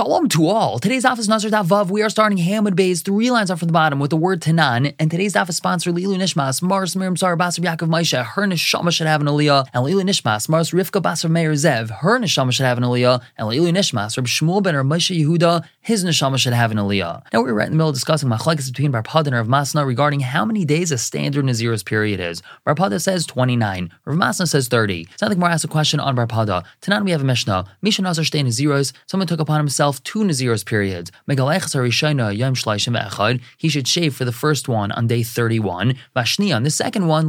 Shalom 0.00 0.30
to 0.30 0.46
all. 0.46 0.78
Today's 0.78 1.04
office 1.04 1.28
Nazir 1.28 1.50
Vav. 1.50 1.90
We 1.90 2.00
are 2.00 2.08
starting 2.08 2.38
Hamid 2.38 2.74
Bays 2.74 3.02
three 3.02 3.30
lines 3.30 3.50
up 3.50 3.58
from 3.58 3.66
the 3.66 3.72
bottom 3.74 4.00
with 4.00 4.08
the 4.08 4.16
word 4.16 4.40
Tanan. 4.40 4.94
And 4.98 5.10
today's 5.10 5.36
office 5.36 5.58
sponsor 5.58 5.92
Lilu 5.92 6.16
Nishmas, 6.16 6.62
Mars 6.62 6.96
Miriam 6.96 7.18
Sar 7.18 7.36
Basar 7.36 7.62
Yaakov 7.62 7.90
Maisha. 7.90 8.24
Her 8.24 8.46
neshama 8.46 8.92
should 8.92 9.06
have 9.06 9.20
an 9.20 9.26
aliyah. 9.26 9.66
And 9.74 9.84
Lilu 9.84 10.02
Nishmas, 10.02 10.48
Mars 10.48 10.70
Rivka 10.70 11.02
Basar 11.02 11.28
Meir 11.28 11.52
Zev. 11.52 11.90
Her 11.90 12.18
neshama 12.18 12.50
should 12.50 12.64
have 12.64 12.78
an 12.78 12.84
aliyah. 12.84 13.20
And 13.36 13.48
Lilu 13.48 13.70
Nishmas, 13.72 14.16
Reb 14.16 14.26
Shmuel 14.26 14.62
Ben 14.62 14.74
Moshe 14.76 15.14
Yehuda. 15.14 15.66
His 15.82 16.02
neshama 16.02 16.38
should 16.38 16.54
have 16.54 16.70
an 16.70 16.78
aliyah. 16.78 17.22
Now 17.34 17.42
we're 17.42 17.52
right 17.52 17.66
in 17.66 17.72
the 17.72 17.76
middle 17.76 17.90
of 17.90 17.94
discussing 17.94 18.30
machlekes 18.30 18.68
between 18.68 18.92
Bar 18.92 19.02
Pada 19.02 19.26
and 19.26 19.36
Rav 19.36 19.48
Masna 19.48 19.84
regarding 19.84 20.20
how 20.20 20.46
many 20.46 20.64
days 20.64 20.90
a 20.92 20.96
standard 20.96 21.44
Naziris 21.44 21.84
period 21.84 22.20
is. 22.20 22.42
Bar 22.64 22.74
Pada 22.74 23.02
says 23.02 23.26
29. 23.26 23.92
Rav 24.06 24.16
Masna 24.16 24.48
says 24.48 24.66
30. 24.66 25.08
So 25.16 25.26
I 25.26 25.28
think 25.28 25.40
more 25.40 25.50
ask 25.50 25.62
a 25.62 25.68
question 25.68 26.00
on 26.00 26.14
Bar 26.14 26.26
Pada. 26.26 26.64
Tanan 26.80 27.04
we 27.04 27.10
have 27.10 27.20
a 27.20 27.24
Mishnah. 27.24 27.66
Mishnah 27.82 28.04
Nazar 28.04 28.24
stay 28.24 28.42
Naziros. 28.42 28.94
Someone 29.04 29.26
took 29.26 29.40
upon 29.40 29.60
himself 29.60 29.89
two 29.98 30.20
Naziros 30.20 30.64
periods. 30.64 31.10
He 33.58 33.68
should 33.68 33.88
shave 33.88 34.14
for 34.14 34.24
the 34.24 34.32
first 34.32 34.68
one 34.68 34.92
on 34.92 35.06
day 35.06 35.22
31. 35.22 35.94
Vashni 36.14 36.54
on 36.54 36.62
the 36.62 36.70
second 36.70 37.06
one, 37.06 37.26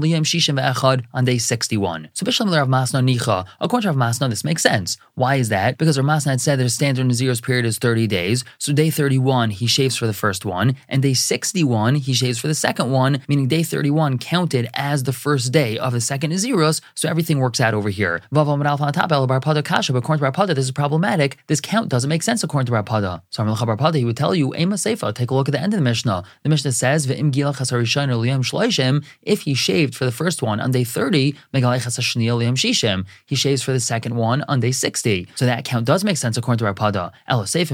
on 1.13 1.25
day 1.25 1.37
61. 1.37 2.09
So 2.13 2.25
Bishlam 2.25 2.55
Rav 2.55 2.67
Masna 2.67 3.01
Nicha. 3.03 3.45
According 3.59 3.91
to 3.91 3.97
Rav 3.97 3.97
Masna, 3.97 4.29
this 4.29 4.43
makes 4.43 4.61
sense. 4.61 4.97
Why 5.15 5.35
is 5.35 5.49
that? 5.49 5.77
Because 5.77 5.97
Rav 5.97 6.05
Masna 6.05 6.31
had 6.31 6.41
said 6.41 6.59
that 6.59 6.65
a 6.65 6.69
standard 6.69 7.05
Naziros 7.05 7.41
period 7.41 7.65
is 7.65 7.77
30 7.77 8.07
days. 8.07 8.43
So 8.57 8.73
day 8.73 8.89
31, 8.89 9.51
he 9.51 9.67
shaves 9.67 9.95
for 9.95 10.07
the 10.07 10.13
first 10.13 10.45
one. 10.45 10.75
And 10.87 11.01
day 11.01 11.13
61, 11.13 11.95
he 11.95 12.13
shaves 12.13 12.37
for 12.37 12.47
the 12.47 12.55
second 12.55 12.91
one, 12.91 13.21
meaning 13.27 13.47
day 13.47 13.63
31 13.63 14.17
counted 14.17 14.69
as 14.73 15.03
the 15.03 15.13
first 15.13 15.51
day 15.51 15.77
of 15.77 15.93
the 15.93 16.01
second 16.01 16.31
Naziros. 16.31 16.81
So 16.95 17.09
everything 17.09 17.39
works 17.39 17.59
out 17.59 17.73
over 17.73 17.89
here. 17.89 18.21
According 18.31 18.63
to 18.63 20.31
Bar 20.31 20.31
Pada, 20.31 20.55
this 20.55 20.65
is 20.65 20.71
problematic. 20.71 21.37
This 21.47 21.61
count 21.61 21.89
doesn't 21.89 22.09
make 22.09 22.23
sense 22.23 22.40
according 22.43 22.67
to 22.67 22.71
Bar 22.71 22.83
Pada. 22.83 23.21
So 23.29 23.43
Amar 23.43 23.65
Bar 23.65 23.77
Pada, 23.77 23.95
he 23.95 24.05
would 24.05 24.17
tell 24.17 24.35
you, 24.35 24.53
Ema 24.55 24.75
Seifa, 24.75 25.13
take 25.13 25.31
a 25.31 25.33
look 25.33 25.47
at 25.47 25.51
the 25.53 25.59
end 25.59 25.73
of 25.73 25.77
the 25.79 25.83
Mishnah. 25.83 26.23
The 26.43 26.49
Mishnah 26.49 26.71
says, 26.71 27.07
Ve'im 27.07 27.31
gilach 27.31 27.57
shloishim, 27.57 29.05
if 29.21 29.41
he 29.41 29.53
shaved 29.53 29.95
for 29.95 30.05
the 30.05 30.11
first 30.11 30.41
one 30.41 30.59
on 30.59 30.71
day 30.71 30.83
30, 30.83 31.33
shishim, 31.53 33.05
he 33.25 33.35
shaves 33.35 33.61
for 33.61 33.71
the 33.71 33.79
second 33.79 34.15
one 34.15 34.43
on 34.47 34.59
day 34.59 34.71
60. 34.71 35.27
So 35.35 35.45
that 35.45 35.65
count 35.65 35.85
does 35.85 36.03
make 36.03 36.17
sense 36.17 36.37
according 36.37 36.59
to 36.65 36.71
Bar 36.71 36.91
Pada. 36.91 37.11
Elo 37.27 37.43
Seifa 37.43 37.71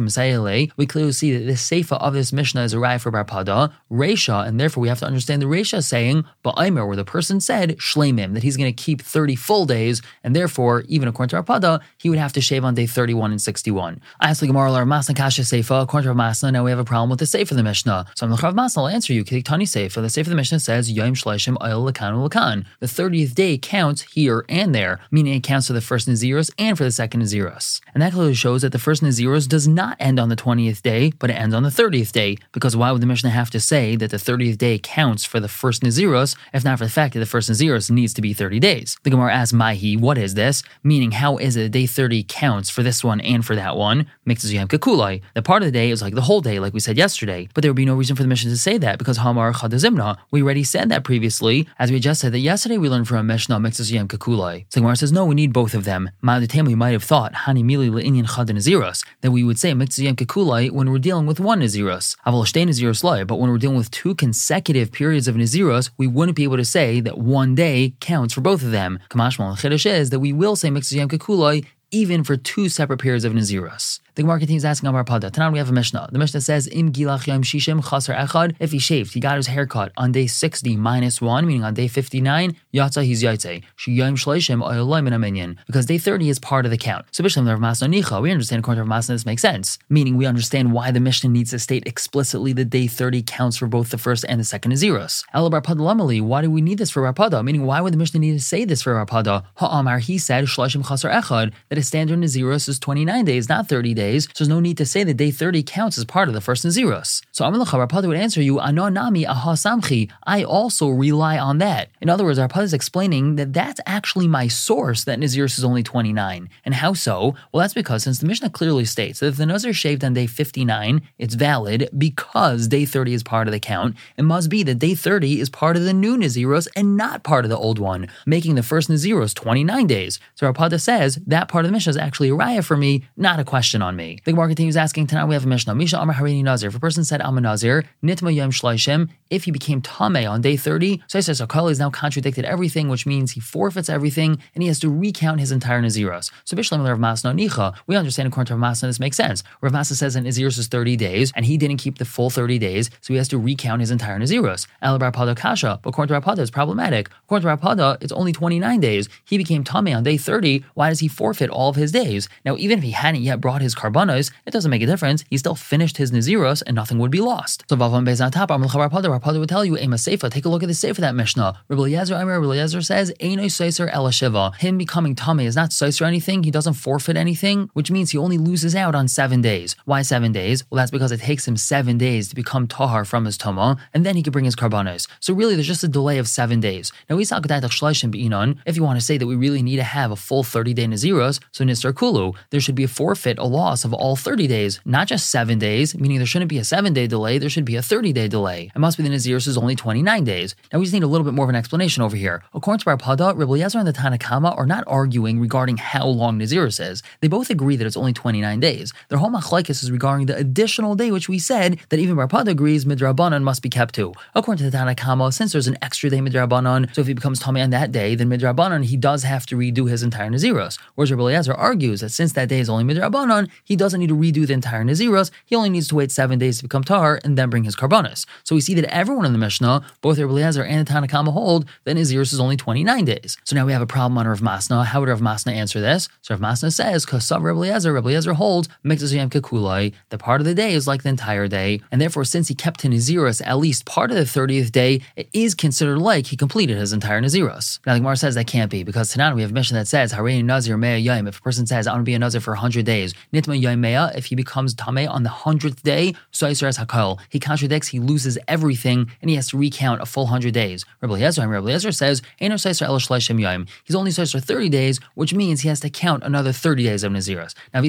we 0.78 0.86
clearly 0.86 1.12
see 1.12 1.38
that 1.38 1.46
the 1.46 1.54
Seifa 1.54 2.00
of 2.00 2.14
this 2.14 2.32
Mishnah 2.32 2.62
is 2.62 2.74
a 2.74 2.80
right 2.80 3.00
for 3.00 3.12
Bar 3.12 3.26
Pada, 3.26 3.74
Resha, 3.92 4.48
and 4.48 4.60
therefore 4.60 4.82
we 4.82 4.88
have 4.88 5.00
to 5.00 5.06
understand 5.06 5.42
the 5.42 5.46
Resha 5.46 5.84
saying, 5.84 6.24
Ba'aimer, 6.44 6.86
where 6.86 6.96
the 6.96 7.06
person 7.06 7.40
said, 7.40 7.78
Shlemim, 7.78 8.34
that 8.34 8.44
he's 8.44 8.58
going 8.58 8.74
to 8.74 8.84
keep 8.84 9.02
30 9.02 9.36
full 9.36 9.66
days, 9.66 10.02
and 10.24 10.36
therefore, 10.36 10.84
even 10.88 11.08
according 11.08 11.30
to 11.30 11.42
Bar 11.42 11.60
Pada, 11.60 11.82
he 11.98 12.10
would 12.10 12.20
have 12.20 12.34
to 12.34 12.42
shave 12.42 12.64
on 12.64 12.76
day 12.76 12.86
31 12.86 13.32
and 13.32 13.42
61. 13.42 14.02
I 14.20 14.30
asked 14.30 14.42
the 14.42 14.48
Gemara, 14.58 14.86
Masna 14.86 15.16
Kasha 15.16 15.44
Seifa, 15.44 15.84
according 15.84 16.06
to 16.06 16.14
Rav 16.14 16.32
Masna, 16.32 16.52
now 16.52 16.64
we 16.64 16.72
have 16.72 16.80
a 16.80 16.84
problem 16.84 17.12
with 17.12 17.20
the 17.20 17.26
Seifa 17.26 17.52
of 17.52 17.58
the 17.58 17.64
Mishnah. 17.64 18.08
So 18.16 18.26
I'm 18.26 18.32
Rav 18.32 18.56
Masna, 18.56 18.80
I'll 18.80 18.88
answer 18.88 19.14
you. 19.14 19.24
Tani 19.24 19.66
Seifa, 19.66 19.94
the 19.94 20.08
Seifa 20.08 20.22
of 20.22 20.30
the 20.30 20.36
Mishnah 20.36 20.60
says, 20.62 20.92
Yom 20.92 21.14
Shleishim 21.14 21.58
Oil 21.64 21.86
Lakan 21.86 22.28
Lakan. 22.28 22.66
The 22.80 22.88
30th 22.88 23.36
day 23.36 23.60
counts 23.60 24.02
here 24.02 24.46
and 24.50 24.74
there, 24.74 25.00
meaning 25.12 25.36
it 25.36 25.44
counts 25.44 25.68
for 25.68 25.74
the 25.74 25.82
first 25.82 26.10
Naziros 26.10 26.52
and 26.58 26.76
for 26.76 26.84
the 26.84 26.92
second 26.92 27.22
Naziros. 27.22 27.82
And 27.94 28.02
that 28.02 28.14
clearly 28.14 28.34
shows 28.34 28.64
that 28.64 28.72
the 28.72 28.80
first 28.80 29.04
Naziros 29.04 29.48
does 29.48 29.68
not 29.68 29.96
end 30.00 30.20
on 30.20 30.30
the 30.30 30.36
20th 30.36 30.82
day, 30.82 31.12
but 31.20 31.30
it 31.30 31.34
ends 31.34 31.54
on 31.54 31.62
the 31.62 31.70
30th 31.70 32.12
day, 32.12 32.38
because 32.52 32.76
why 32.76 32.92
would 32.92 33.04
the 33.04 33.06
Mishnah 33.06 33.30
have 33.30 33.52
to 33.52 33.60
say 33.60 33.96
that 33.96 34.10
the 34.10 34.18
30th 34.18 34.58
day 34.58 34.80
counts 34.80 35.24
for 35.24 35.40
the 35.40 35.48
first 35.48 35.84
Naziros, 35.84 36.36
if 36.52 36.64
not 36.64 36.80
for 36.80 36.86
the 36.86 36.90
fact 36.90 37.14
that 37.14 37.20
the 37.20 37.28
first 37.28 37.48
Naziros 37.48 37.92
needs 37.92 38.16
to 38.16 38.24
be 38.24 38.34
30 38.34 38.60
days? 38.60 38.98
The 39.04 39.12
Gemara 39.12 39.36
asks, 39.36 39.54
Mahi, 39.54 39.98
what 39.98 40.18
is 40.18 40.34
this? 40.34 40.64
Meaning, 40.82 41.12
how 41.12 41.38
is 41.38 41.56
it 41.56 41.72
day 41.72 41.86
30 41.86 42.24
counts 42.28 42.72
for 42.72 42.82
this 42.82 43.04
one 43.04 43.22
and 43.22 43.46
for 43.46 43.56
that 43.56 43.78
one? 43.78 44.08
Makes 44.26 44.47
Kakulai. 44.54 45.22
The 45.34 45.42
part 45.42 45.62
of 45.62 45.68
the 45.68 45.72
day 45.72 45.92
is 45.92 46.02
like 46.02 46.16
the 46.16 46.22
whole 46.22 46.42
day, 46.42 46.60
like 46.60 46.74
we 46.74 46.80
said 46.80 46.98
yesterday, 46.98 47.50
but 47.54 47.62
there 47.62 47.72
would 47.72 47.78
be 47.78 47.86
no 47.86 47.96
reason 47.96 48.16
for 48.16 48.22
the 48.22 48.28
mission 48.28 48.50
to 48.50 48.58
say 48.58 48.78
that 48.78 49.00
because 49.00 49.18
Hamar 49.18 49.54
Chadazimna. 49.54 50.18
We 50.32 50.42
already 50.42 50.64
said 50.64 50.90
that 50.90 51.04
previously, 51.04 51.68
as 51.80 51.92
we 51.92 52.00
just 52.00 52.22
said 52.22 52.32
that 52.34 52.40
yesterday 52.40 52.78
we 52.78 52.90
learned 52.90 53.08
from 53.08 53.18
a 53.18 53.24
Mishnah 53.24 53.60
Mixes 53.60 53.92
Yom 53.92 54.08
Kakulai. 54.08 54.66
So 54.70 54.82
Gemara 54.82 54.96
says, 54.96 55.12
no, 55.12 55.26
we 55.26 55.36
need 55.36 55.54
both 55.54 55.74
of 55.74 55.84
them. 55.84 56.10
Ma'adatem, 56.24 56.68
we 56.68 56.76
might 56.76 56.92
have 56.92 57.04
thought, 57.04 57.34
Hani 57.34 57.64
Mili 57.64 57.90
Le'inyan 57.90 58.34
Chad 58.36 58.48
Naziros, 58.48 59.06
that 59.22 59.32
we 59.32 59.44
would 59.44 59.60
say 59.60 59.74
Mixes 59.74 60.04
Yom 60.04 60.16
Kakulai 60.16 60.72
when 60.72 60.92
we're 60.92 61.00
dealing 61.00 61.26
with 61.26 61.40
one 61.40 61.62
Naziros. 61.62 62.16
Aval 62.26 62.46
Naziros 62.46 63.04
Lai, 63.04 63.24
but 63.24 63.36
when 63.36 63.50
we're 63.50 63.58
dealing 63.58 63.78
with 63.78 63.92
two 63.92 64.16
consecutive 64.16 64.92
periods 64.92 65.28
of 65.28 65.36
Naziros, 65.36 65.90
we 65.98 66.08
wouldn't 66.08 66.36
be 66.36 66.44
able 66.44 66.58
to 66.58 66.66
say 66.66 67.00
that 67.02 67.18
one 67.18 67.56
day 67.56 67.94
counts 68.00 68.34
for 68.34 68.42
both 68.42 68.62
of 68.64 68.72
them. 68.72 69.00
Kamashmal 69.10 69.58
Chiddush 69.58 69.86
is 69.86 70.10
that 70.10 70.20
we 70.20 70.34
will 70.34 70.56
say 70.56 70.70
Mixes 70.70 70.94
Yom 70.96 71.10
Kakulai 71.10 71.66
even 71.92 72.24
for 72.24 72.38
two 72.38 72.70
separate 72.70 73.00
periods 73.00 73.24
of 73.26 73.34
Naziros. 73.34 74.00
The 74.16 74.24
Gemara 74.24 74.40
continues 74.40 74.66
asking 74.66 74.90
Amar 74.90 75.04
Pada. 75.04 75.30
Tanan 75.30 75.52
we 75.52 75.60
have 75.60 75.70
a 75.70 75.74
Mishnah. 75.74 76.10
The 76.12 76.18
Mishnah 76.18 76.42
says, 76.42 76.68
Im 76.68 76.92
gilach 76.92 77.28
yom 77.28 77.44
shishim 77.44 77.88
chaser 77.88 78.14
echad. 78.14 78.56
If 78.60 78.72
he 78.72 78.80
shaved, 78.80 79.14
he 79.14 79.20
got 79.20 79.38
his 79.38 79.46
haircut 79.46 79.92
on 79.96 80.12
day 80.12 80.26
60 80.26 80.76
minus 80.76 81.22
1, 81.22 81.46
meaning 81.46 81.64
on 81.64 81.76
day 81.76 81.88
59, 81.88 82.56
yatza 82.74 83.04
he's 83.06 83.22
yaitze. 83.22 83.64
Shi 83.76 83.92
yom 83.92 84.16
shleishim 84.16 84.68
oyolim 84.68 85.06
in 85.06 85.14
a. 85.14 85.56
Because 85.68 85.86
day 85.86 86.00
30 86.00 86.30
is 86.30 86.40
part 86.40 86.66
of 86.66 86.72
the 86.72 86.78
count. 86.78 87.06
So 87.12 87.24
Bishlam 87.24 87.48
Rav 87.48 87.60
Masna 87.60 87.94
Nicha, 87.94 88.20
we 88.20 88.32
understand 88.32 88.62
according 88.62 88.84
to 88.84 88.90
Rav 88.90 89.02
Masna 89.02 89.10
this 89.10 89.26
makes 89.26 89.44
sense. 89.44 89.78
Meaning 89.88 90.18
we 90.18 90.26
understand 90.26 90.74
why 90.74 90.90
the 90.90 91.00
Mishnah 91.00 91.30
needs 91.30 91.52
to 91.52 91.60
state 91.60 91.84
explicitly 91.86 92.54
that 92.54 92.72
day 92.72 92.88
30 92.88 93.22
counts 93.22 93.58
for 93.58 93.68
both 93.68 93.92
the 93.92 94.00
first 94.00 94.26
and 94.28 94.40
the 94.40 94.44
second 94.44 94.72
Naziros. 94.72 95.26
El 95.34 95.50
Bar 95.52 95.62
Pada 95.62 95.78
Lamali, 95.78 96.22
why 96.22 96.42
do 96.42 96.50
we 96.50 96.62
need 96.62 96.80
this 96.80 96.90
for 96.90 97.04
Rapada? 97.04 97.44
Meaning 97.44 97.66
why 97.66 97.82
would 97.82 97.94
the 97.94 97.98
Mishnah 97.98 98.20
need 98.20 98.34
to 98.34 98.44
say 98.44 98.66
this 98.66 98.82
for 98.82 98.96
Rapada? 98.96 99.44
Ha'amar, 99.58 100.00
he 100.00 100.18
said, 100.18 100.46
shleishim 100.46 100.88
chaser 100.88 101.10
echad, 101.10 101.54
that 101.70 101.77
a 101.78 101.84
standard 101.84 102.20
Naziros 102.20 102.68
is 102.68 102.80
29 102.80 103.26
days, 103.26 103.50
not 103.50 103.68
30 103.68 103.94
days. 103.94 104.26
So 104.26 104.32
there's 104.40 104.50
no 104.50 104.60
need 104.60 104.78
to 104.78 104.86
say 104.86 105.04
that 105.04 105.16
day 105.16 105.32
30 105.32 105.64
counts 105.64 105.98
as 105.98 106.06
part 106.06 106.28
of 106.28 106.34
the 106.34 106.42
first 106.42 106.66
Naziros. 106.66 107.22
So 107.32 107.46
Rapadi 107.46 108.08
would 108.08 108.18
answer 108.18 108.42
you, 108.42 108.56
Anonami 108.56 109.28
aha 109.28 109.54
samchi. 109.54 110.12
I 110.24 110.44
also 110.44 110.90
rely 110.90 111.38
on 111.38 111.58
that. 111.60 111.90
In 112.02 112.10
other 112.10 112.24
words, 112.24 112.40
Rapadi 112.40 112.64
is 112.64 112.74
explaining 112.74 113.36
that 113.36 113.54
that's 113.54 113.80
actually 113.86 114.28
my 114.28 114.48
source 114.48 115.04
that 115.04 115.20
Naziros 115.20 115.58
is 115.58 115.64
only 115.64 115.84
29. 115.84 116.50
And 116.66 116.74
how 116.74 116.94
so? 116.94 117.36
Well, 117.52 117.62
that's 117.62 117.74
because 117.74 118.04
since 118.04 118.20
the 118.20 118.26
Mishnah 118.26 118.50
clearly 118.50 118.86
states 118.86 119.20
that 119.20 119.28
if 119.28 119.38
the 119.38 119.46
Nazir 119.46 119.74
shaved 119.74 120.04
on 120.04 120.14
day 120.14 120.28
59, 120.28 121.02
it's 121.18 121.36
valid 121.36 121.90
because 121.98 122.68
day 122.68 122.86
30 122.86 123.14
is 123.14 123.24
part 123.24 123.48
of 123.48 123.52
the 123.52 123.60
count. 123.60 123.96
It 124.18 124.24
must 124.24 124.50
be 124.50 124.64
that 124.64 124.80
day 124.80 124.96
30 124.96 125.40
is 125.40 125.50
part 125.50 125.78
of 125.78 125.84
the 125.84 125.94
new 125.94 126.18
Naziros 126.18 126.68
and 126.76 126.98
not 126.98 127.24
part 127.24 127.46
of 127.46 127.50
the 127.50 127.58
old 127.58 127.80
one, 127.80 128.08
making 128.26 128.56
the 128.56 128.64
first 128.64 128.90
Naziros 128.90 129.34
29 129.34 129.88
days. 129.88 130.20
So 130.36 130.52
Rapada 130.52 130.82
says 130.82 131.20
that 131.28 131.48
part 131.48 131.66
the 131.68 131.72
Mishnah 131.74 131.92
is 131.92 131.98
actually 131.98 132.30
a 132.30 132.34
raya 132.34 132.64
for 132.64 132.78
me, 132.78 133.04
not 133.16 133.40
a 133.40 133.44
question 133.44 133.82
on 133.82 133.96
me. 133.96 134.20
The 134.24 134.32
Gemara 134.32 134.48
continues 134.48 134.78
asking, 134.78 135.08
tonight 135.08 135.26
we 135.26 135.36
have 135.36 135.46
a 135.46 135.48
Mishnah. 135.48 135.76
Misha 135.76 136.00
Amar 136.00 136.16
Harini 136.16 136.44
Nazir. 136.44 136.70
If 136.70 136.76
a 136.76 136.80
person 136.80 137.04
said 137.04 137.22
I'm 137.22 137.36
Nazir, 137.36 137.84
Nitma 138.04 138.34
Yom 138.34 138.52
Shleishim, 138.52 139.10
if 139.30 139.44
he 139.44 139.52
became 139.52 139.82
Tame 139.82 140.28
on 140.28 140.42
day 140.42 140.56
30, 140.56 141.04
so 141.08 141.20
says 141.20 141.42
Akali 141.42 141.72
has 141.72 141.80
now 141.80 141.90
contradicted 141.90 142.46
everything, 142.46 142.88
which 142.88 143.06
means 143.06 143.32
he 143.32 143.42
forfeits 143.42 143.90
everything 143.90 144.42
and 144.56 144.64
he 144.64 144.68
has 144.68 144.80
to 144.80 144.90
recount 144.90 145.40
his 145.40 145.52
entire 145.52 145.82
Naziros. 145.82 146.32
So 146.46 146.56
Bishlam 146.56 146.88
Rav 146.88 146.98
Masna 146.98 147.38
Nicha, 147.38 147.76
we 147.86 147.96
understand 147.96 148.28
according 148.28 148.48
to 148.48 148.56
Rav 148.56 148.74
Masna 148.74 148.84
this 148.84 149.00
makes 149.00 149.18
sense. 149.18 149.44
Rav 149.62 149.74
Masna 149.74 149.94
says 149.94 150.14
that 150.14 150.24
Naziros 150.24 150.58
is 150.58 150.68
30 150.68 150.96
days 150.96 151.34
and 151.36 151.46
he 151.46 151.58
didn't 151.58 151.78
keep 151.78 151.98
the 151.98 152.06
full 152.06 152.30
30 152.30 152.58
days, 152.60 152.90
so 153.02 153.14
he 153.14 153.18
has 153.18 153.28
to 153.28 153.38
recount 153.38 153.82
his 153.82 153.92
entire 153.92 154.18
Naziros. 154.18 154.68
El 154.82 154.98
Pada 155.00 155.36
Kasha, 155.36 155.80
but 155.84 155.90
according 155.90 156.16
to 156.16 156.22
Rapada, 156.22 156.40
it's 156.40 156.50
problematic. 156.50 157.10
According 157.26 157.50
to 157.50 157.58
Rapada, 157.58 157.98
it's 158.02 158.14
only 158.14 158.32
29 158.32 158.80
days. 158.80 159.10
He 159.26 159.38
became 159.38 159.64
Tame 159.64 159.90
on 159.90 160.04
day 160.04 160.18
30. 160.18 160.64
Why 160.74 160.90
does 160.90 161.00
he 161.00 161.08
forfeit 161.08 161.50
all 161.58 161.70
of 161.70 161.76
his 161.76 161.92
days? 161.92 162.30
Now, 162.46 162.56
even 162.58 162.78
if 162.78 162.84
he 162.84 162.92
hadn't 162.92 163.24
yet 163.24 163.42
brought 163.42 163.62
his 163.62 163.76
karbanos, 163.76 164.32
it 164.46 164.52
doesn't 164.52 164.72
make 164.72 164.84
a 164.84 164.86
difference. 164.86 165.24
He 165.30 165.38
still 165.38 165.56
finished 165.56 165.98
his 165.98 166.12
Naziros 166.12 166.62
and 166.66 166.76
nothing 166.76 167.00
would 167.00 167.12
be 167.12 167.20
lost. 167.20 167.66
So 167.70 167.76
Vavam 167.76 168.06
Bez 168.06 168.22
on 168.22 168.32
top, 168.32 168.50
Rapada 168.50 169.40
would 169.40 169.50
tell 169.50 169.66
you, 169.66 169.78
Ema 169.78 169.96
Seifa, 169.96 170.30
take 170.30 170.46
a 170.46 170.50
look 170.50 170.64
at 170.64 170.68
the 170.68 170.74
Seifa 170.74 170.98
that 170.98 171.16
Mishnah. 171.16 171.60
Rabbi 171.68 171.82
Eliezer, 171.82 172.14
Rabbi 172.14 172.46
Eliezer 172.46 172.82
says, 172.82 173.12
Eino 173.20 173.46
Seiser 173.46 173.92
Elashiva. 173.92 174.56
Him 174.58 174.78
becoming 174.78 175.16
Tame 175.16 175.42
is 175.42 175.56
not 175.56 175.72
Seiser 175.72 176.06
anything, 176.06 176.44
he 176.44 176.52
doesn't 176.52 176.74
forfeit 176.74 177.18
anything, 177.18 177.70
which 177.74 177.90
means 177.90 178.12
he 178.12 178.18
only 178.18 178.38
loses 178.38 178.76
out 178.76 178.96
on 178.96 179.08
seven 179.08 179.42
days. 179.42 179.76
Why 179.86 180.04
seven 180.04 180.32
days? 180.32 180.64
Well, 180.70 180.78
that's 180.78 180.92
because 180.92 181.12
it 181.12 181.22
takes 181.22 181.48
him 181.48 181.58
seven 181.58 181.98
days 181.98 182.30
to 182.30 182.36
become 182.36 182.68
Tahar 182.68 183.06
from 183.06 183.26
his 183.26 183.38
Tama, 183.38 183.78
and 183.94 184.06
then 184.06 184.16
he 184.16 184.24
can 184.24 184.32
bring 184.32 184.46
his 184.46 184.56
karbanos. 184.56 185.08
So 185.20 185.34
really, 185.34 185.56
there's 185.56 185.68
just 185.68 185.84
a 185.84 185.88
delay 185.88 186.18
of 186.18 186.28
seven 186.28 186.60
days. 186.60 186.92
Now, 187.10 187.18
if 187.18 188.76
you 188.76 188.84
want 188.84 189.00
to 189.00 189.06
say 189.06 189.18
that 189.18 189.28
we 189.28 189.36
really 189.36 189.62
need 189.62 189.78
to 189.78 189.84
have 189.84 190.12
a 190.12 190.16
full 190.16 190.44
30 190.44 190.74
day 190.74 190.86
Naziros, 190.86 191.40
so 191.52 191.64
Nisar 191.64 191.94
Kulu, 191.96 192.34
there 192.50 192.60
should 192.60 192.76
be 192.76 192.84
a 192.84 192.88
forfeit, 192.88 193.40
a 193.40 193.46
loss 193.46 193.86
of 193.86 193.94
all 193.94 194.16
30 194.16 194.48
days, 194.48 194.80
not 194.86 195.08
just 195.08 195.30
seven 195.30 195.60
days, 195.60 195.98
meaning 195.98 196.18
there 196.18 196.26
shouldn't 196.26 196.50
be 196.50 196.58
a 196.58 196.64
seven 196.64 196.94
day 196.94 197.08
delay, 197.08 197.38
there 197.38 197.50
should 197.50 197.66
be 197.66 197.76
a 197.76 197.82
30 197.82 198.14
day 198.14 198.28
delay. 198.28 198.72
It 198.76 198.80
must 198.80 198.98
be 198.98 199.04
the 199.04 199.10
Naziros 199.10 199.48
is 199.48 199.58
only 199.58 199.76
29 199.76 200.24
days. 200.24 200.56
Now 200.72 200.80
we 200.80 200.86
just 200.86 200.94
need 200.94 201.04
a 201.04 201.08
little 201.08 201.26
bit 201.26 201.34
more 201.34 201.46
of 201.46 201.50
an 201.50 201.56
explanation 201.56 202.04
over 202.04 202.16
here. 202.16 202.44
According 202.54 202.80
to 202.80 202.90
our 202.90 202.98
Pada, 202.98 203.38
Rabbi 203.38 203.54
Yezer 203.54 203.80
and 203.80 203.88
the 203.88 203.94
Tanakama 203.94 204.58
are 204.58 204.66
not 204.66 204.84
arguing 204.88 205.40
regarding 205.40 205.78
how 205.78 206.06
long 206.08 206.40
Naziros 206.40 206.80
is. 206.80 207.04
They 207.22 207.28
both 207.28 207.50
agree 207.50 207.76
that 207.76 207.88
it's 207.88 207.98
only 207.98 208.14
29 208.14 208.60
days. 208.60 208.94
Their 209.10 209.20
whole 209.20 209.32
machlekes 209.32 209.70
is 209.70 209.92
regarding 209.92 210.28
the 210.28 210.38
additional 210.38 210.96
day, 210.96 211.12
which 211.12 211.30
we 211.30 211.40
said 211.40 211.80
that 211.90 212.00
even 212.00 212.16
Pada 212.18 212.50
agrees 212.50 212.86
midrabanan 212.86 213.44
must 213.44 213.62
be 213.62 213.70
kept 213.70 213.96
too. 213.96 214.14
According 214.36 214.64
to 214.64 214.70
the 214.70 214.78
Tanakama, 214.78 215.34
since 215.34 215.52
there's 215.54 215.68
an 215.68 215.78
extra 215.82 216.10
day 216.10 216.20
midrabanan, 216.20 216.94
so 216.94 217.02
if 217.02 217.08
he 217.08 217.14
becomes 217.14 217.40
tummy 217.40 217.62
on 217.62 217.70
that 217.70 217.92
day, 217.92 218.16
then 218.16 218.30
midrabanan 218.30 218.86
he 218.86 218.98
does 218.98 219.24
have 219.24 219.46
to 219.46 219.56
redo 219.56 219.90
his 219.90 220.04
entire 220.04 220.30
Naziros. 220.30 220.78
Whereas 220.96 221.12
Rabbi 221.12 221.37
Eliezer 221.38 221.54
argues 221.54 222.02
that 222.02 222.10
since 222.10 222.34
that 222.34 222.50
day 222.50 222.60
is 222.60 222.70
only 222.70 222.84
midrabanan, 222.84 223.50
he 223.64 223.76
doesn't 223.76 224.00
need 224.00 224.10
to 224.10 224.16
redo 224.16 224.48
the 224.48 224.54
entire 224.54 224.84
Naziros. 224.84 225.30
He 225.46 225.56
only 225.56 225.70
needs 225.70 225.88
to 225.90 225.96
wait 225.96 226.12
seven 226.12 226.40
days 226.40 226.58
to 226.58 226.64
become 226.64 226.84
tar 226.84 227.20
and 227.24 227.38
then 227.38 227.50
bring 227.50 227.64
his 227.64 227.76
karbanis. 227.76 228.26
So 228.44 228.56
we 228.56 228.62
see 228.62 228.74
that 228.74 228.92
everyone 228.92 229.26
in 229.26 229.34
the 229.34 229.38
Mishnah, 229.38 229.86
both 230.02 230.18
Rabbi 230.18 230.32
Eliezer 230.32 230.64
and 230.64 230.86
the 230.86 230.92
Tanakama, 230.92 231.32
hold 231.32 231.68
that 231.84 231.96
Naziros 231.96 232.34
is 232.34 232.40
only 232.40 232.58
29 232.58 233.06
days. 233.06 233.38
So 233.44 233.56
now 233.56 233.66
we 233.66 233.72
have 233.72 233.82
a 233.84 233.88
problem 233.88 234.18
on 234.18 234.28
Rav 234.28 234.40
Masna. 234.40 234.84
How 234.84 235.00
would 235.00 235.10
Rav 235.10 235.20
Masna 235.20 235.54
answer 235.54 235.80
this? 235.80 236.10
So 236.22 236.34
Rav 236.34 236.42
Masna 236.42 236.74
says, 236.74 237.06
Kasav 237.06 237.44
Rabbi 237.44 237.60
Eliezer, 237.60 237.94
Rabbi 237.94 238.10
Eliezer 238.10 238.34
holds, 238.34 238.68
Mikzazayam 238.84 239.30
Kekulai, 239.30 239.94
the 240.10 240.18
part 240.18 240.42
of 240.42 240.46
the 240.46 240.56
day 240.56 240.74
is 240.74 240.88
like 240.88 241.04
the 241.04 241.10
entire 241.10 241.48
day. 241.48 241.82
And 241.92 242.02
therefore, 242.02 242.26
since 242.26 242.48
he 242.48 242.56
kept 242.56 242.80
to 242.80 242.88
Naziros 242.88 243.46
at 243.46 243.60
least 243.60 243.86
part 243.86 244.10
of 244.10 244.18
the 244.18 244.24
30th 244.24 244.72
day, 244.72 245.02
it 245.16 245.30
is 245.34 245.54
considered 245.54 246.00
like 246.00 246.28
he 246.28 246.36
completed 246.36 246.78
his 246.78 246.94
entire 246.94 247.22
Naziros. 247.22 247.80
Now 247.86 247.94
the 247.94 248.00
Gemara 248.00 248.18
says 248.18 248.36
that 248.36 248.48
can't 248.48 248.72
be 248.72 248.84
because 248.84 249.12
tonight 249.12 249.36
we 249.36 249.42
have 249.42 249.52
a 249.52 249.54
mission 249.54 249.76
that 249.76 249.88
says, 249.88 250.14
Harein 250.14 250.46
Nazir 250.46 250.78
Mea. 250.78 250.98
If 251.28 251.40
a 251.40 251.42
person 251.42 251.68
says, 251.68 251.88
I 251.88 251.92
want 251.92 252.02
to 252.02 252.06
be 252.06 252.14
a 252.14 252.20
Nazir 252.20 252.42
for 252.42 252.52
100 252.52 252.86
days, 252.86 253.14
Nitma 253.34 253.60
Yom 253.60 253.84
if 254.16 254.26
he 254.26 254.36
becomes 254.36 254.76
Tameh 254.76 255.10
on 255.10 255.24
the 255.24 255.30
100th 255.30 255.82
day, 255.82 256.14
so 256.32 256.48
Hakal, 256.48 257.20
he 257.30 257.40
contradicts, 257.40 257.88
he 257.88 258.00
loses 258.00 258.38
everything, 258.48 259.10
and 259.22 259.30
he 259.30 259.36
has 259.36 259.50
to 259.50 259.58
recount 259.58 260.02
a 260.02 260.06
full 260.06 260.24
100 260.24 260.54
days. 260.54 260.86
Rabbi 261.02 261.16
Eliezer, 261.16 261.48
Rabbi 261.48 261.64
Eliezer 261.64 261.92
says, 261.92 262.22
He's 262.40 263.96
only 263.96 264.12
for 264.12 264.26
30 264.26 264.70
days, 264.70 265.00
which 265.16 265.34
means 265.34 265.62
he 265.62 265.70
has 265.70 265.80
to 265.82 265.90
count 265.90 266.24
another 266.24 266.52
30 266.52 266.84
days 266.84 267.04
of 267.04 267.12
Naziros. 267.12 267.54
Now, 267.74 267.82
if 267.82 267.86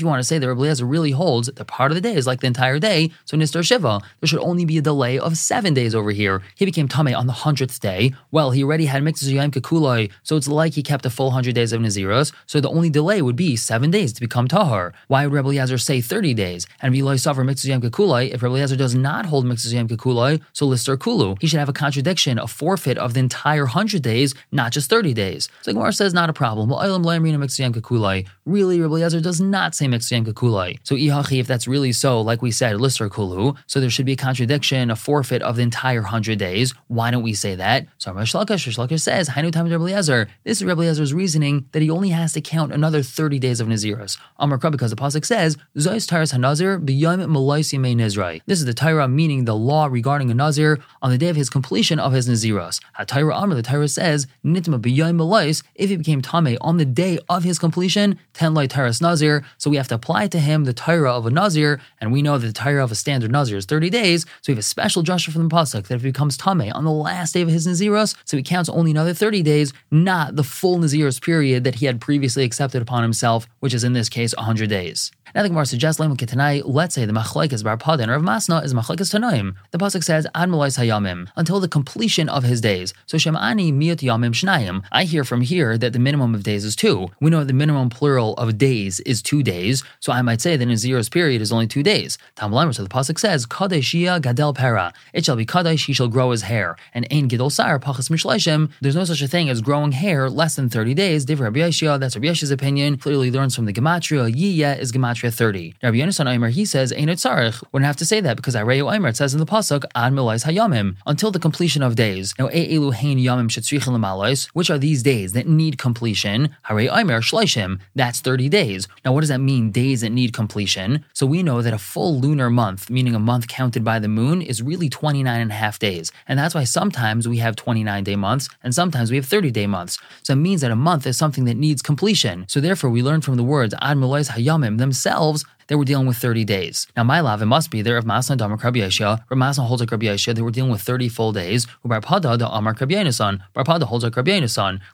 you 0.00 0.06
want 0.06 0.20
to 0.20 0.24
say 0.24 0.38
that 0.38 0.48
Rabbi 0.48 0.60
Eliezer 0.60 0.84
really 0.84 1.10
holds 1.10 1.50
that 1.52 1.66
part 1.66 1.90
of 1.90 1.94
the 1.94 2.00
day 2.00 2.14
is 2.14 2.26
like 2.26 2.40
the 2.40 2.46
entire 2.46 2.78
day, 2.78 3.10
so 3.24 3.36
Nistar 3.36 3.64
Shiva, 3.64 4.00
there 4.20 4.28
should 4.28 4.40
only 4.40 4.64
be 4.64 4.78
a 4.78 4.82
delay 4.82 5.18
of 5.18 5.36
seven 5.36 5.74
days 5.74 5.94
over 5.94 6.10
here. 6.10 6.42
He 6.54 6.64
became 6.64 6.88
Tameh 6.88 7.16
on 7.16 7.26
the 7.26 7.32
100th 7.32 7.80
day. 7.80 8.14
Well, 8.30 8.50
he 8.50 8.62
already 8.62 8.86
had 8.86 9.02
Mitzvah 9.02 9.32
Yom 9.32 9.50
Kekulai, 9.50 10.10
so 10.22 10.36
it's 10.36 10.48
like 10.48 10.74
he 10.74 10.82
kept 10.86 11.04
a 11.04 11.10
full 11.10 11.26
100 11.26 11.54
days 11.54 11.72
of 11.72 11.82
Naziros, 11.82 12.32
so 12.46 12.60
the 12.60 12.70
only 12.70 12.88
delay 12.88 13.20
would 13.20 13.36
be 13.36 13.56
seven 13.56 13.90
days 13.90 14.14
to 14.14 14.20
become 14.20 14.48
Tahar. 14.48 14.94
Why 15.08 15.26
would 15.26 15.34
Rabbi 15.34 15.48
Eliezer 15.48 15.76
say 15.76 16.00
30 16.00 16.32
days? 16.32 16.66
And 16.80 16.94
Viloi 16.94 17.20
suffer 17.20 17.44
Mitzvah 17.44 17.68
Yom 17.68 17.82
Kekulai, 17.82 18.32
if 18.32 18.42
Rabbi 18.42 18.54
Eliezer 18.54 18.76
does 18.76 18.94
not 18.94 19.26
hold 19.26 19.44
Mitzvah 19.44 19.76
Yom 19.76 19.88
Kekulai, 19.88 20.40
so 20.52 20.66
Lister 20.66 20.96
Kulu, 20.96 21.34
he 21.40 21.46
should 21.46 21.58
have 21.58 21.68
a 21.68 21.74
contradiction, 21.74 22.38
a 22.38 22.46
forfeit 22.46 22.96
of 22.96 23.14
the 23.14 23.20
entire 23.20 23.64
100 23.64 24.00
days, 24.00 24.34
not 24.52 24.72
just 24.72 24.88
30 24.88 25.12
days. 25.12 25.48
So 25.62 25.72
Gemara 25.72 25.92
says 25.92 26.14
not 26.14 26.30
a 26.30 26.32
problem. 26.32 26.70
Really, 26.70 28.80
Rabbi 28.80 28.94
Eliezer 28.94 29.20
does 29.20 29.40
not 29.40 29.74
say 29.74 29.88
Mitzvah 29.88 30.14
Yom 30.14 30.24
Kekulai. 30.24 30.78
So 30.84 30.94
Ihachi, 30.94 31.40
if 31.40 31.46
that's 31.46 31.66
really 31.66 31.92
so, 31.92 32.20
like 32.20 32.42
we 32.42 32.52
said, 32.52 32.80
Lister 32.80 33.08
Kulu, 33.08 33.54
so 33.66 33.80
there 33.80 33.90
should 33.90 34.06
be 34.06 34.12
a 34.12 34.16
contradiction, 34.16 34.90
a 34.90 34.96
forfeit 34.96 35.42
of 35.42 35.56
the 35.56 35.62
entire 35.62 36.02
100 36.02 36.38
days. 36.38 36.72
Why 36.86 37.10
don't 37.10 37.24
we 37.24 37.34
say 37.34 37.56
that? 37.56 37.86
So 37.98 38.12
Shlakash, 38.12 38.72
Shlakash 38.72 39.00
says, 39.00 39.28
Hainu 39.28 39.50
Tam 39.50 39.68
Rabbi 39.68 39.82
Eliezer. 39.82 40.28
This 40.44 40.62
is 40.66 40.76
Rabbi 40.76 40.82
Eliezer's 40.82 41.14
reasoning 41.14 41.68
that 41.72 41.82
he 41.82 41.90
only 41.90 42.10
has 42.10 42.32
to 42.32 42.40
count 42.40 42.72
another 42.72 43.02
30 43.02 43.38
days 43.38 43.60
of 43.60 43.68
Naziros. 43.68 44.18
Amar 44.38 44.58
because 44.58 44.90
the 44.90 44.96
Pasuk 44.96 45.24
says, 45.24 45.56
Zois 45.76 46.08
Taras 46.08 46.32
HaNazir 46.32 46.84
b'yom 46.84 47.24
Malaisi 47.26 47.78
Nizrai. 47.78 48.42
This 48.46 48.58
is 48.58 48.64
the 48.64 48.74
Torah 48.74 49.06
meaning 49.06 49.44
the 49.44 49.54
law 49.54 49.86
regarding 49.86 50.30
a 50.30 50.34
Nazir 50.34 50.80
on 51.02 51.10
the 51.10 51.18
day 51.18 51.28
of 51.28 51.36
his 51.36 51.48
completion 51.48 52.00
of 52.00 52.12
his 52.12 52.28
Naziros. 52.28 52.80
HaTorah 52.98 53.34
Amr, 53.34 53.54
the 53.54 53.62
Torah 53.62 53.88
says, 53.88 54.26
Nitma 54.44 54.80
b'yom 54.80 55.62
if 55.74 55.90
he 55.90 55.96
became 55.96 56.20
Tame 56.20 56.58
on 56.60 56.76
the 56.78 56.84
day 56.84 57.18
of 57.28 57.44
his 57.44 57.58
completion, 57.58 58.18
ten 58.32 58.54
light 58.54 58.70
Taras 58.70 59.00
Nazir, 59.00 59.44
so 59.58 59.70
we 59.70 59.76
have 59.76 59.88
to 59.88 59.94
apply 59.94 60.26
to 60.28 60.40
him 60.40 60.64
the 60.64 60.72
Torah 60.72 61.14
of 61.14 61.26
a 61.26 61.30
Nazir, 61.30 61.80
and 62.00 62.12
we 62.12 62.22
know 62.22 62.38
that 62.38 62.46
the 62.46 62.52
Torah 62.52 62.82
of 62.82 62.90
a 62.90 62.94
standard 62.94 63.30
Nazir 63.30 63.56
is 63.56 63.66
30 63.66 63.90
days, 63.90 64.24
so 64.42 64.48
we 64.48 64.52
have 64.52 64.58
a 64.58 64.62
special 64.62 65.02
Joshua 65.02 65.32
from 65.32 65.48
the 65.48 65.54
Pasuk 65.54 65.86
that 65.86 65.94
if 65.94 66.02
he 66.02 66.08
becomes 66.08 66.36
Tame 66.36 66.72
on 66.72 66.84
the 66.84 66.90
last 66.90 67.34
day 67.34 67.42
of 67.42 67.48
his 67.48 67.66
Naziros, 67.66 68.16
so 68.24 68.36
he 68.36 68.42
counts 68.42 68.68
only 68.68 68.90
another 68.90 69.14
30 69.14 69.42
days, 69.42 69.72
not 69.90 70.36
the 70.36 70.44
full 70.56 70.78
Naziros 70.78 71.20
period 71.22 71.64
that 71.64 71.76
he 71.76 71.86
had 71.86 72.00
previously 72.00 72.44
accepted 72.44 72.82
upon 72.82 73.02
himself, 73.02 73.46
which 73.60 73.74
is 73.74 73.84
in 73.84 73.92
this 73.92 74.08
case 74.08 74.34
100 74.36 74.68
days. 74.68 75.12
Now 75.36 75.42
the 75.42 75.50
Gemara 75.50 75.66
suggests 75.66 76.00
Lemon 76.00 76.16
Ketanai, 76.16 76.62
let's 76.64 76.94
say 76.94 77.04
the 77.04 77.12
Machlekes 77.12 77.62
Bar 77.62 77.76
Pada 77.76 78.00
and 78.00 78.10
Rav 78.10 78.22
Masna 78.22 78.64
is 78.64 78.72
Machlekes 78.72 79.12
Tanaim. 79.14 79.54
The 79.70 79.76
Pasuk 79.76 80.02
says, 80.02 80.26
Ad 80.34 80.48
Hayamim, 80.48 81.28
until 81.36 81.60
the 81.60 81.68
completion 81.68 82.30
of 82.30 82.42
his 82.42 82.62
days. 82.62 82.94
So 83.04 83.18
Shem'ani 83.18 83.70
Miyot 83.70 83.96
Yamim 83.96 84.32
Shnayim. 84.32 84.82
I 84.90 85.04
hear 85.04 85.24
from 85.24 85.42
here 85.42 85.76
that 85.76 85.92
the 85.92 85.98
minimum 85.98 86.34
of 86.34 86.42
days 86.42 86.64
is 86.64 86.74
two. 86.74 87.08
We 87.20 87.28
know 87.28 87.44
the 87.44 87.52
minimum 87.52 87.90
plural 87.90 88.32
of 88.36 88.56
days 88.56 89.00
is 89.00 89.20
two 89.20 89.42
days, 89.42 89.84
so 90.00 90.10
I 90.10 90.22
might 90.22 90.40
say 90.40 90.56
that 90.56 90.66
in 90.66 90.74
zero's 90.78 91.10
period 91.10 91.42
is 91.42 91.52
only 91.52 91.66
two 91.66 91.82
days. 91.82 92.16
Tam 92.34 92.52
so 92.72 92.82
the 92.82 92.88
Pasuk 92.88 93.18
says, 93.18 93.44
Kadeshia 93.44 94.18
Gadel 94.22 94.56
Pera. 94.56 94.94
It 95.12 95.26
shall 95.26 95.36
be 95.36 95.44
Kadesh, 95.44 95.84
he 95.84 95.92
shall 95.92 96.08
grow 96.08 96.30
his 96.30 96.40
hair. 96.44 96.76
And 96.94 97.06
Ein 97.12 97.28
Gidol 97.28 97.52
Sar 97.52 97.78
Pachas 97.78 98.08
Mishleishim, 98.08 98.70
there's 98.80 98.96
no 98.96 99.04
such 99.04 99.20
a 99.20 99.28
thing 99.28 99.50
as 99.50 99.60
growing 99.60 99.92
hair 99.92 100.30
less 100.30 100.56
than 100.56 100.70
30 100.70 100.94
days. 100.94 101.26
Div 101.26 101.40
Rabbi 101.40 101.68
that's 101.98 102.16
Rabbi 102.16 102.34
opinion, 102.50 102.96
clearly 102.96 103.30
learns 103.30 103.54
from 103.54 103.66
the 103.66 103.74
Gematria. 103.74 104.32
Yiyah 104.34 104.78
is 104.78 104.92
Gematria 104.92 105.25
30. 105.30 105.74
Rabbi 105.82 105.96
Yonasan 105.96 106.30
Aimer, 106.30 106.48
he 106.48 106.64
says, 106.64 106.92
Ain't 106.92 107.10
it 107.10 107.18
tzarech? 107.18 107.62
Wouldn't 107.72 107.86
have 107.86 107.96
to 107.96 108.04
say 108.04 108.20
that 108.20 108.36
because 108.36 108.54
Areyu 108.54 108.94
Aimer, 108.94 109.08
it 109.08 109.16
says 109.16 109.34
in 109.34 109.40
the 109.40 109.46
Pasuk, 109.46 109.84
Ad 109.94 110.12
Milais 110.12 110.44
Hayamim, 110.44 110.96
until 111.06 111.30
the 111.30 111.38
completion 111.38 111.82
of 111.82 111.96
days. 111.96 112.34
Now, 112.38 112.48
E'elu 112.48 112.92
Hain 112.92 113.18
Yamim 113.18 113.48
Shetzrichin 113.48 113.96
Lemalois, 113.96 114.46
which 114.48 114.70
are 114.70 114.78
these 114.78 115.02
days 115.02 115.32
that 115.32 115.46
need 115.46 115.78
completion? 115.78 116.54
Harei 116.66 116.94
Aimer 116.94 117.20
Shleishim, 117.20 117.80
that's 117.94 118.20
30 118.20 118.48
days. 118.48 118.88
Now, 119.04 119.12
what 119.12 119.20
does 119.20 119.30
that 119.30 119.40
mean, 119.40 119.70
days 119.70 120.02
that 120.02 120.10
need 120.10 120.32
completion? 120.32 121.04
So 121.12 121.26
we 121.26 121.42
know 121.42 121.62
that 121.62 121.72
a 121.72 121.78
full 121.78 122.20
lunar 122.20 122.50
month, 122.50 122.90
meaning 122.90 123.14
a 123.14 123.18
month 123.18 123.48
counted 123.48 123.82
by 123.84 123.98
the 123.98 124.08
moon, 124.08 124.42
is 124.42 124.62
really 124.62 124.88
29 124.88 125.40
and 125.40 125.50
a 125.50 125.54
half 125.54 125.78
days. 125.78 126.12
And 126.28 126.38
that's 126.38 126.54
why 126.54 126.64
sometimes 126.64 127.26
we 127.26 127.38
have 127.38 127.56
29 127.56 128.04
day 128.04 128.16
months 128.16 128.48
and 128.62 128.74
sometimes 128.74 129.10
we 129.10 129.16
have 129.16 129.26
30 129.26 129.50
day 129.50 129.66
months. 129.66 129.98
So 130.22 130.34
it 130.34 130.36
means 130.36 130.60
that 130.60 130.70
a 130.70 130.76
month 130.76 131.06
is 131.06 131.16
something 131.16 131.44
that 131.44 131.56
needs 131.56 131.82
completion. 131.82 132.44
So 132.48 132.60
therefore, 132.60 132.90
we 132.90 133.02
learn 133.02 133.20
from 133.20 133.36
the 133.36 133.44
words 133.44 133.74
Ad 133.80 133.96
Milais 133.96 134.30
Hayamim 134.30 134.78
themselves 134.78 135.05
themselves 135.06 135.44
they 135.68 135.74
were 135.74 135.84
dealing 135.84 136.06
with 136.06 136.16
30 136.16 136.44
days. 136.44 136.86
Now, 136.96 137.04
my 137.04 137.20
love, 137.20 137.42
it 137.42 137.46
must 137.46 137.70
be 137.70 137.82
there 137.82 137.96
of 137.96 138.04
Masna 138.04 138.36
Damar 138.36 138.56
Rav 138.56 138.72
Masna 138.72 139.66
holds 139.66 139.80
like 139.80 139.90
Rabbi 139.90 140.06
Yoshiya, 140.06 140.34
they 140.34 140.42
were 140.42 140.50
dealing 140.50 140.70
with 140.70 140.82
30 140.82 141.08
full 141.08 141.32
days. 141.32 141.66
Bar 141.84 142.00
Pada 142.00 142.38
da 142.38 142.48
Amar 142.56 142.76
Rabbi 142.78 142.94
Yonasan, 142.94 143.40
Bar 143.52 143.64
Pada 143.64 143.84
holds 143.84 144.04
like 144.04 144.16
Rabbi. 144.16 144.36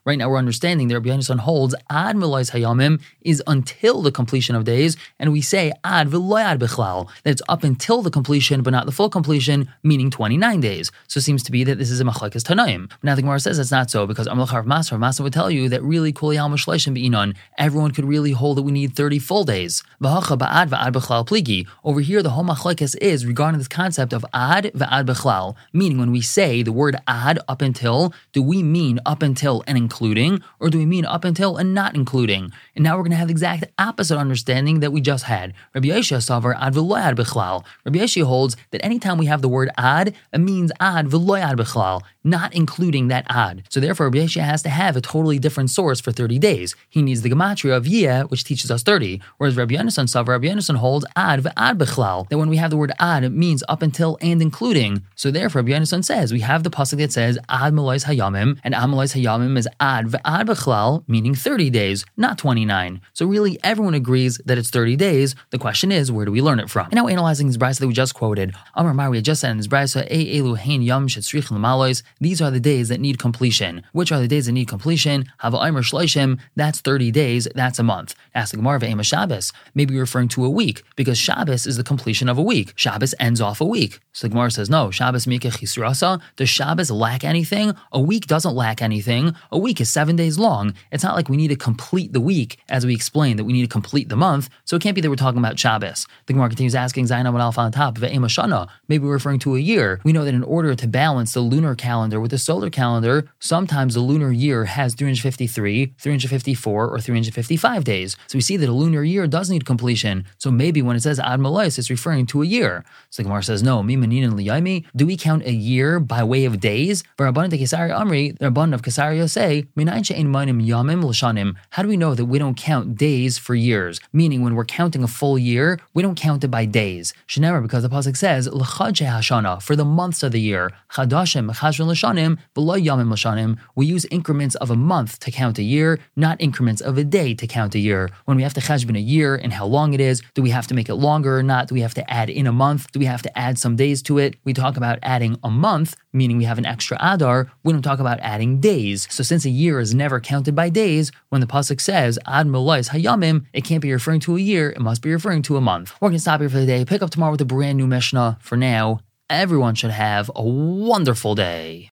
Right 0.04 0.18
now, 0.18 0.28
we're 0.28 0.38
understanding 0.38 0.88
that 0.88 0.94
Rabbi 0.94 1.10
Yonasan 1.10 1.40
holds 1.40 1.74
Ad 1.90 2.16
Milais 2.16 2.50
Hayamim 2.52 3.00
is 3.22 3.42
until 3.46 4.02
the 4.02 4.12
completion 4.12 4.54
of 4.54 4.64
days, 4.64 4.96
and 5.18 5.32
we 5.32 5.40
say 5.40 5.72
Ad 5.84 6.08
V'loyad 6.08 6.58
Bechlal, 6.58 7.08
that 7.24 7.30
it's 7.30 7.42
up 7.48 7.64
until 7.64 8.02
the 8.02 8.10
completion, 8.10 8.62
but 8.62 8.70
not 8.70 8.86
the 8.86 8.92
full 8.92 9.10
completion, 9.10 9.68
meaning 9.82 10.10
29 10.10 10.60
days. 10.60 10.90
So 11.08 11.18
it 11.18 11.22
seems 11.22 11.42
to 11.44 11.52
be 11.52 11.64
that 11.64 11.78
this 11.78 11.90
is 11.90 12.00
a 12.00 12.04
Machlekes 12.04 12.42
Tanaim. 12.42 12.88
But 12.88 13.04
now 13.04 13.14
the 13.14 13.22
Gemara 13.22 13.40
says 13.40 13.58
it's 13.58 13.70
not 13.70 13.90
so, 13.90 14.06
because 14.06 14.28
Amalach 14.28 14.52
Rav 14.52 14.66
Masna, 14.66 14.98
Masna 14.98 15.20
would 15.20 15.32
tell 15.32 15.50
you 15.50 15.68
that 15.68 15.82
really 15.82 16.12
Kuli 16.12 16.36
Al 16.36 16.48
Be'inon, 16.48 17.34
everyone 17.58 17.90
could 17.92 18.04
really 18.04 18.32
hold 18.32 18.58
that 18.58 18.62
we 18.62 18.72
need 18.72 18.94
30 18.94 19.18
full 19.18 19.44
days. 19.44 19.82
V'hacha 20.00 20.38
Ba'ad 20.68 20.92
V'ad 20.92 20.92
Bechlal 20.92 21.26
pligi. 21.26 21.66
Over 21.84 22.00
here, 22.00 22.22
the 22.22 22.30
whole 22.30 22.44
machlekes 22.44 22.96
is 23.00 23.26
regarding 23.26 23.58
this 23.58 23.68
concept 23.68 24.12
of 24.12 24.24
ad 24.32 24.70
v'ad 24.74 25.06
bechlal, 25.06 25.54
meaning 25.72 25.98
when 25.98 26.10
we 26.10 26.20
say 26.20 26.62
the 26.62 26.72
word 26.72 26.96
ad 27.06 27.38
up 27.48 27.62
until, 27.62 28.12
do 28.32 28.42
we 28.42 28.62
mean 28.62 29.00
up 29.06 29.22
until 29.22 29.62
and 29.66 29.78
including, 29.78 30.42
or 30.60 30.70
do 30.70 30.78
we 30.78 30.86
mean 30.86 31.04
up 31.04 31.24
until 31.24 31.56
and 31.56 31.74
not 31.74 31.94
including? 31.94 32.52
And 32.74 32.84
now 32.84 32.96
we're 32.96 33.02
going 33.02 33.12
to 33.12 33.16
have 33.16 33.28
the 33.28 33.32
exact 33.32 33.64
opposite 33.78 34.18
understanding 34.18 34.80
that 34.80 34.92
we 34.92 35.00
just 35.00 35.24
had. 35.24 35.54
Rabbi 35.74 35.88
Yoshiya 35.88 36.18
savar 36.18 36.56
ad 36.60 36.74
v'loyad 36.74 37.16
bechlal. 37.16 37.64
Rabbi 37.84 37.98
Yoshiya 37.98 38.24
holds 38.24 38.56
that 38.70 38.84
anytime 38.84 39.18
we 39.18 39.26
have 39.26 39.42
the 39.42 39.48
word 39.48 39.70
ad, 39.76 40.14
it 40.32 40.38
means 40.38 40.72
ad 40.80 41.06
v'loyad 41.06 41.56
bechlal, 41.56 42.02
not 42.24 42.54
including 42.54 43.08
that 43.08 43.26
ad. 43.28 43.62
So 43.68 43.80
therefore, 43.80 44.06
Rabbi 44.06 44.18
Yoshiya 44.18 44.42
has 44.42 44.62
to 44.62 44.68
have 44.68 44.96
a 44.96 45.00
totally 45.00 45.38
different 45.38 45.70
source 45.70 46.00
for 46.00 46.12
30 46.12 46.38
days. 46.38 46.74
He 46.88 47.02
needs 47.02 47.22
the 47.22 47.30
gematria 47.30 47.76
of 47.76 47.86
yeh, 47.86 48.22
which 48.24 48.44
teaches 48.44 48.70
us 48.70 48.82
30, 48.82 49.20
whereas 49.38 49.56
Rabbi 49.56 49.74
Yonasan 49.74 50.06
savar, 50.06 50.28
Rabbi 50.28 50.48
Yonasan 50.52 50.76
holds 50.76 51.04
ad 51.16 51.42
bechlal, 51.42 52.28
that 52.28 52.38
when 52.38 52.48
we 52.48 52.56
have 52.56 52.70
the 52.70 52.76
word 52.76 52.92
ad, 52.98 53.24
it 53.24 53.30
means 53.30 53.62
up 53.68 53.82
until 53.82 54.18
and 54.20 54.42
including. 54.42 55.02
So 55.14 55.30
therefore, 55.30 55.62
Rabbi 55.62 55.84
says, 55.84 56.32
we 56.32 56.40
have 56.40 56.62
the 56.62 56.70
pasuk 56.70 56.98
that 56.98 57.12
says 57.12 57.38
ad 57.48 57.72
melois 57.72 58.04
hayamim, 58.04 58.58
and 58.62 58.74
ad 58.74 58.88
melois 58.90 59.14
hayamim 59.14 59.56
is 59.56 59.68
ad 59.80 60.06
ve'ad 60.06 60.46
bechlal, 60.46 61.04
meaning 61.08 61.34
30 61.34 61.70
days, 61.70 62.04
not 62.16 62.38
29. 62.38 63.00
So 63.12 63.26
really, 63.26 63.58
everyone 63.64 63.94
agrees 63.94 64.38
that 64.44 64.58
it's 64.58 64.70
30 64.70 64.96
days. 64.96 65.34
The 65.50 65.58
question 65.58 65.90
is, 65.90 66.12
where 66.12 66.24
do 66.24 66.32
we 66.32 66.42
learn 66.42 66.60
it 66.60 66.70
from? 66.70 66.86
And 66.86 66.94
now 66.94 67.08
analyzing 67.08 67.46
this 67.46 67.56
brisa 67.56 67.80
that 67.80 67.86
we 67.86 67.94
just 67.94 68.14
quoted, 68.14 68.54
Amar 68.74 68.94
Mar, 68.94 69.10
we 69.10 69.20
just 69.22 69.40
said 69.40 69.50
in 69.52 69.56
this 69.56 69.68
brisa, 69.68 70.10
e 70.10 70.38
elu 70.38 70.56
hein 70.58 70.82
yam 70.82 71.08
shetzrich 71.08 72.02
These 72.20 72.42
are 72.42 72.50
the 72.50 72.60
days 72.60 72.88
that 72.88 73.00
need 73.00 73.18
completion. 73.18 73.82
Which 73.92 74.12
are 74.12 74.20
the 74.20 74.28
days 74.28 74.46
that 74.46 74.52
need 74.52 74.68
completion? 74.68 75.26
Hava 75.38 75.58
Aimer 75.62 75.82
Shloishim, 75.82 76.38
that's 76.56 76.80
30 76.80 77.10
days, 77.10 77.48
that's 77.54 77.78
a 77.78 77.82
month. 77.82 78.14
Ask 78.34 78.50
the 78.50 78.58
Gemara 78.58 78.84
Ema 78.84 79.04
Shabbos. 79.04 79.52
Maybe 79.74 79.98
referring 79.98 80.28
to 80.28 80.41
a 80.44 80.50
week 80.50 80.82
because 80.96 81.18
Shabbos 81.18 81.66
is 81.66 81.76
the 81.76 81.84
completion 81.84 82.28
of 82.28 82.38
a 82.38 82.42
week. 82.42 82.72
Shabbos 82.76 83.14
ends 83.18 83.40
off 83.40 83.60
a 83.60 83.64
week. 83.64 84.00
So 84.12 84.26
the 84.26 84.30
Gemara 84.30 84.50
says, 84.50 84.68
no, 84.68 84.90
Shabbos 84.90 85.26
Mika 85.26 85.48
Chisrasa. 85.48 86.20
Does 86.36 86.50
Shabbos 86.50 86.90
lack 86.90 87.24
anything? 87.24 87.74
A 87.92 88.00
week 88.00 88.26
doesn't 88.26 88.54
lack 88.54 88.82
anything. 88.82 89.34
A 89.50 89.58
week 89.58 89.80
is 89.80 89.90
seven 89.90 90.16
days 90.16 90.38
long. 90.38 90.74
It's 90.90 91.02
not 91.02 91.16
like 91.16 91.28
we 91.28 91.36
need 91.36 91.48
to 91.48 91.56
complete 91.56 92.12
the 92.12 92.20
week, 92.20 92.58
as 92.68 92.84
we 92.84 92.94
explained, 92.94 93.38
that 93.38 93.44
we 93.44 93.52
need 93.52 93.62
to 93.62 93.68
complete 93.68 94.08
the 94.08 94.16
month. 94.16 94.50
So 94.64 94.76
it 94.76 94.82
can't 94.82 94.94
be 94.94 95.00
that 95.00 95.10
we're 95.10 95.16
talking 95.16 95.38
about 95.38 95.58
Shabbos. 95.58 96.06
The 96.26 96.34
Gemara 96.34 96.48
continues 96.48 96.74
asking 96.74 97.06
Zainab 97.06 97.34
and 97.34 97.42
Alpha 97.42 97.60
on 97.60 97.72
top 97.72 97.96
of 97.96 98.02
Shana. 98.02 98.68
Maybe 98.88 99.06
referring 99.06 99.38
to 99.40 99.56
a 99.56 99.60
year. 99.60 100.00
We 100.04 100.12
know 100.12 100.24
that 100.24 100.34
in 100.34 100.44
order 100.44 100.74
to 100.74 100.86
balance 100.86 101.32
the 101.32 101.40
lunar 101.40 101.74
calendar 101.74 102.20
with 102.20 102.30
the 102.30 102.38
solar 102.38 102.70
calendar, 102.70 103.30
sometimes 103.38 103.94
the 103.94 104.00
lunar 104.00 104.30
year 104.30 104.66
has 104.66 104.94
353, 104.94 105.94
354, 105.98 106.88
or 106.88 107.00
355 107.00 107.84
days. 107.84 108.16
So 108.26 108.36
we 108.36 108.42
see 108.42 108.56
that 108.56 108.68
a 108.68 108.72
lunar 108.72 109.02
year 109.02 109.26
does 109.26 109.50
need 109.50 109.64
completion. 109.64 110.26
So 110.38 110.50
maybe 110.50 110.82
when 110.82 110.96
it 110.96 111.00
says 111.00 111.18
Ad 111.20 111.40
Malais, 111.40 111.78
it's 111.78 111.90
referring 111.90 112.26
to 112.26 112.42
a 112.42 112.46
year. 112.46 112.84
So 113.10 113.22
the 113.22 113.28
Gemara 113.28 113.42
says, 113.42 113.62
no, 113.62 113.82
Mimanin 113.82 114.24
and 114.24 114.34
Liyami, 114.34 114.84
do 114.94 115.06
we 115.06 115.16
count 115.16 115.44
a 115.44 115.52
year 115.52 116.00
by 116.00 116.22
way 116.24 116.44
of 116.44 116.60
days? 116.60 117.02
For 117.16 117.30
Kesari 117.32 117.90
Amri, 117.90 118.36
the 118.38 118.46
of 118.46 118.82
Kesaria 118.82 119.28
say, 119.28 119.66
Yamim 119.76 121.56
How 121.70 121.82
do 121.82 121.88
we 121.88 121.96
know 121.96 122.14
that 122.14 122.24
we 122.26 122.38
don't 122.38 122.56
count 122.56 122.96
days 122.96 123.38
for 123.38 123.54
years? 123.54 124.00
Meaning 124.12 124.42
when 124.42 124.54
we're 124.54 124.64
counting 124.64 125.02
a 125.02 125.08
full 125.08 125.38
year, 125.38 125.80
we 125.94 126.02
don't 126.02 126.16
count 126.16 126.44
it 126.44 126.48
by 126.48 126.64
days. 126.64 127.12
Shenera, 127.28 127.62
because 127.62 127.82
the 127.82 127.88
Pasuk 127.88 128.16
says, 128.16 128.48
Hashana, 128.48 129.62
for 129.62 129.76
the 129.76 129.84
months 129.84 130.22
of 130.22 130.32
the 130.32 130.40
year. 130.40 130.70
Chadashim, 130.92 131.50
Chashvin 131.52 131.86
Lashanim, 131.86 132.38
Yamim 132.56 133.08
Lashanim. 133.08 133.58
We 133.74 133.86
use 133.86 134.04
increments 134.06 134.54
of 134.56 134.70
a 134.70 134.76
month 134.76 135.18
to 135.20 135.30
count 135.30 135.58
a 135.58 135.62
year, 135.62 135.98
not 136.16 136.40
increments 136.40 136.80
of 136.80 136.98
a 136.98 137.04
day 137.04 137.34
to 137.34 137.46
count 137.46 137.74
a 137.74 137.78
year. 137.78 138.10
When 138.24 138.36
we 138.36 138.42
have 138.42 138.54
to 138.54 138.60
cheshbon 138.60 138.96
a 138.96 139.00
year 139.00 139.34
and 139.34 139.52
how 139.52 139.66
long 139.66 139.94
it 139.94 140.00
is, 140.00 140.21
do 140.34 140.42
we 140.42 140.50
have 140.50 140.66
to 140.68 140.74
make 140.74 140.88
it 140.88 140.94
longer 140.94 141.38
or 141.38 141.42
not? 141.42 141.68
Do 141.68 141.74
we 141.74 141.80
have 141.80 141.94
to 141.94 142.10
add 142.10 142.30
in 142.30 142.46
a 142.46 142.52
month? 142.52 142.90
Do 142.92 142.98
we 142.98 143.06
have 143.06 143.22
to 143.22 143.38
add 143.38 143.58
some 143.58 143.76
days 143.76 144.02
to 144.02 144.18
it? 144.18 144.36
We 144.44 144.52
talk 144.52 144.76
about 144.76 144.98
adding 145.02 145.38
a 145.42 145.50
month, 145.50 145.96
meaning 146.12 146.38
we 146.38 146.44
have 146.44 146.58
an 146.58 146.66
extra 146.66 146.96
adar. 147.00 147.50
We 147.62 147.72
don't 147.72 147.82
talk 147.82 148.00
about 148.00 148.20
adding 148.20 148.60
days. 148.60 149.06
So 149.10 149.22
since 149.22 149.44
a 149.44 149.50
year 149.50 149.80
is 149.80 149.94
never 149.94 150.20
counted 150.20 150.54
by 150.54 150.68
days, 150.68 151.12
when 151.30 151.40
the 151.40 151.46
pasuk 151.46 151.80
says 151.80 152.18
ad 152.26 152.46
melois 152.46 152.90
hayamim, 152.90 153.46
it 153.52 153.64
can't 153.64 153.82
be 153.82 153.92
referring 153.92 154.20
to 154.20 154.36
a 154.36 154.40
year. 154.40 154.70
It 154.70 154.80
must 154.80 155.02
be 155.02 155.12
referring 155.12 155.42
to 155.42 155.56
a 155.56 155.60
month. 155.60 155.94
We're 156.00 156.08
gonna 156.08 156.18
stop 156.18 156.40
here 156.40 156.48
for 156.48 156.58
the 156.58 156.66
day. 156.66 156.84
Pick 156.84 157.02
up 157.02 157.10
tomorrow 157.10 157.32
with 157.32 157.40
a 157.40 157.46
brand 157.46 157.78
new 157.78 157.86
Mishnah. 157.86 158.38
For 158.40 158.56
now, 158.56 159.00
everyone 159.28 159.74
should 159.74 159.90
have 159.90 160.30
a 160.34 160.42
wonderful 160.42 161.34
day. 161.34 161.90